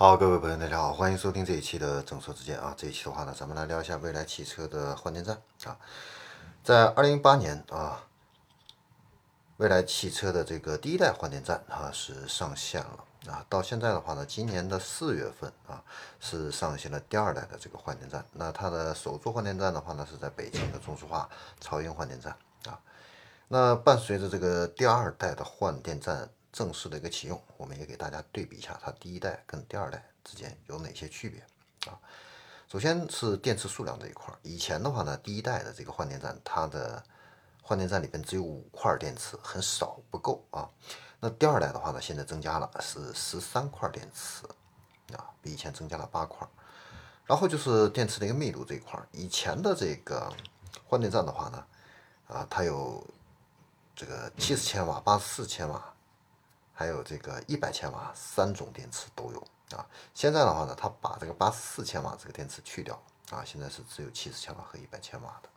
[0.00, 2.72] 好，各位朋友，大家好，欢迎收听这一期的正说之见啊。
[2.74, 5.76] 这一期的话呢，咱们来聊一下未来汽车的换电站啊。
[6.64, 8.00] 在二零一八年啊，
[9.58, 13.44] 未来汽车的这个第一代换电站啊是上线了啊。
[13.46, 15.84] 到现在的话呢，今年的四月份啊
[16.18, 18.24] 是上线了第二代的这个换电站。
[18.32, 21.28] 那它的首座换电站的话呢，是在北京的中石化
[21.60, 22.80] 超英换电站啊。
[23.48, 26.30] 那伴随着这个第二代的换电站。
[26.52, 31.40] 正式的一个启用，我们也给大家对比一下它第一代跟第二代之间有哪些区别
[31.90, 31.98] 啊？
[32.68, 37.02] 首先是电池数量这一块，以前的话呢，第一代的这个换电站，它的
[37.62, 40.68] 换电站里边只有五块电池，很少不够啊。
[41.18, 44.46] 那第二代的话呢，现在增加了是十三块电池
[45.16, 46.46] 啊，比以前增加了八块。
[47.26, 50.32] 然后就是电池的一个密度这一块，以前的这个
[50.84, 51.64] 换电站的话呢，
[52.26, 53.04] 啊，它有
[53.94, 55.94] 这个七十千瓦、八十四千瓦。
[56.80, 59.84] 还有这个一百千瓦三种电池都有啊。
[60.14, 62.98] 现在的话呢，它把这个八十四千瓦这个电池去掉
[63.30, 65.48] 啊，现在是只有七十千瓦和一百千瓦的。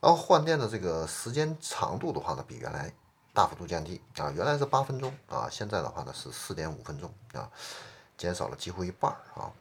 [0.00, 2.90] 然后换电的这个时间长度的话呢，比原来
[3.34, 7.46] 大幅度降低啊，原来是八分钟啊，现在的话呢是四点五分钟啊，
[8.16, 9.52] 减少了几乎一半啊。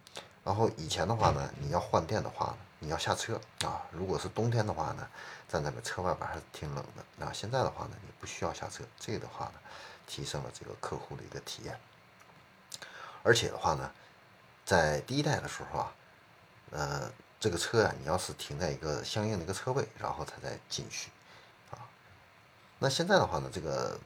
[0.45, 5.06] 然后以前的话呢，你要换电的话，你要下车啊，如果是冬天的话呢，
[5.50, 7.25] 站在车外边还是挺冷的。
[7.25, 9.56] 啊，现在的话呢，你不需要下车，这个的话呢。
[10.12, 11.80] 提升了这个客户的一个体验，
[13.23, 13.90] 而且的话呢，
[14.66, 15.95] 在第一代的时候啊，
[16.72, 17.09] 呃，
[17.40, 21.09] 这个车啊，你要是停在一个相应的一个车位，然后它再进去
[21.72, 21.80] 啊。
[22.78, 23.98] 那现在的话呢，这个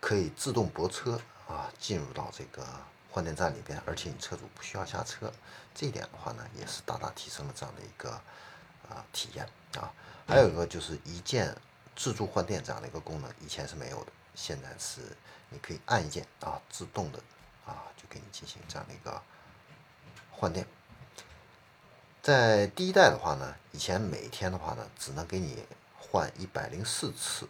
[0.00, 2.66] 可以自动泊车啊，进入到这个
[3.10, 5.30] 换电站里边，而且你车主不需要下车，
[5.74, 8.12] 这一点的话呢，也是大大提升了这样的一个
[8.88, 9.46] 啊体验
[9.78, 9.92] 啊。
[10.26, 11.54] 还有一个就是一键
[11.94, 14.12] 自助换电这样的一个功能，以前是没有的。
[14.40, 15.02] 现在是
[15.50, 17.18] 你可以按一键啊，自动的
[17.66, 19.20] 啊，就给你进行这样的一个
[20.32, 20.66] 换电。
[22.22, 25.66] 在第一代的话呢，以前每天的话呢，只能给你
[25.98, 27.46] 换一百零四次，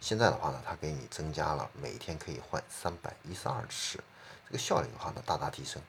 [0.00, 3.98] 现在的话呢，它给你增加了每天可以换三百一十二次，
[4.46, 5.82] 这个效率的话呢，大大提升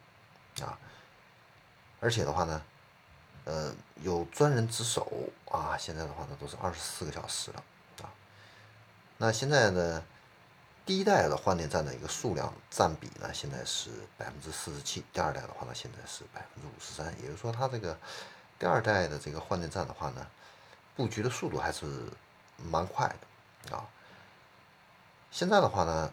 [0.62, 0.80] 啊。
[2.00, 2.62] 而且的话呢，
[3.46, 7.64] 呃，有专人值守啊，现在的话呢，都是二十四个小时了
[8.02, 8.10] 啊。
[9.20, 10.04] 那现在呢？
[10.86, 15.02] 第一代的换电站的一个数量占比呢，现在是百分之四十七。
[15.14, 17.08] 第二代的话呢，现在是百分之五十三。
[17.22, 17.98] 也就是说，它这个
[18.60, 20.28] 第二代的这个换电站的话呢，
[20.96, 21.86] 布局的速度还是
[22.58, 23.08] 蛮快
[23.70, 23.88] 的啊。
[25.32, 26.12] 现在的话呢，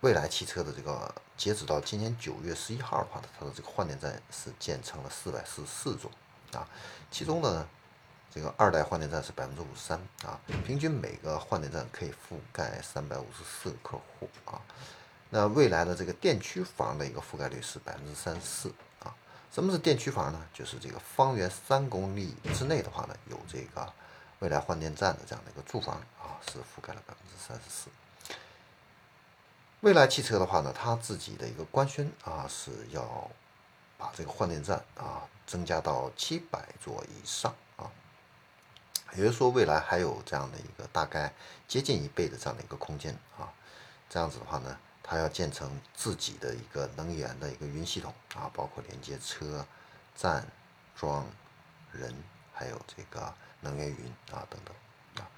[0.00, 6.10] 未来汽车的这个截止到今年九月十一号的话呢，它的这个换电站是建成了四百四十四座
[6.52, 6.68] 啊，
[7.10, 7.68] 其中呢。
[8.34, 14.60] 这个二代换电站是百分之五十三啊，平均每个换电站可以覆盖三百五十四个客户啊。
[15.30, 18.72] 那未来的这个电区房的一个覆盖率是百分之三十四
[19.02, 19.14] 啊。
[19.52, 20.46] 什么是电区房呢？
[20.54, 23.92] 就是这个方圆三公里之内的话呢，有这个
[24.38, 27.88] 未来换电站的这样的一个住房啊，是覆盖了百分之三十四。
[29.80, 33.30] 未来汽车的话呢，它自己的一个官宣啊，是要
[33.96, 37.90] 把这个换电站啊增加到七百座以上啊。
[39.14, 41.32] 也就是说，未来还有这样的一个大概
[41.66, 43.52] 接近一倍的这样的一个空间啊，
[44.08, 49.66] 这样子的话呢，它要建成自己的一个能源的一个云系统啊，包括连接车
[50.14, 50.46] 站、
[50.94, 51.26] 桩、
[51.92, 52.14] 人，
[52.52, 55.30] 还有这个能源云啊等等啊。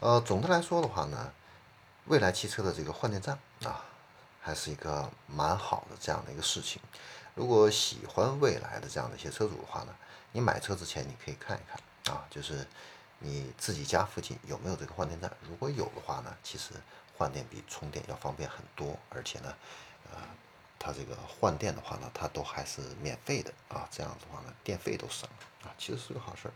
[0.00, 1.32] 呃，总的来说的话呢，
[2.04, 3.84] 未来汽车的这个换电站啊，
[4.40, 6.80] 还是一个蛮好的这样的一个事情。
[7.34, 9.94] 如果喜欢未来的这样的一些车主的话呢，
[10.32, 11.80] 你买车之前你可以看一看。
[12.10, 12.66] 啊，就是
[13.20, 15.30] 你自己家附近有没有这个换电站？
[15.48, 16.74] 如果有的话呢，其实
[17.16, 19.54] 换电比充电要方便很多，而且呢，
[20.10, 20.18] 呃，
[20.78, 26.52] 它这个换电的话呢，它都还是免费的啊，这样的话呢，电费都省了啊，其实是个好事儿。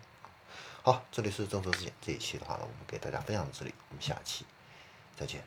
[0.82, 4.44] 好，这里是郑州之见，这一期的话呢，我们给大家分享到这里，我们下期
[5.16, 5.44] 再见。